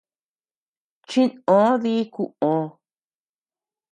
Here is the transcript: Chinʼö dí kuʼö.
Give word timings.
Chinʼö 1.09 1.59
dí 1.83 1.93
kuʼö. 2.13 2.55